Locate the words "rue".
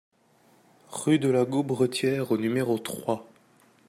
0.89-1.19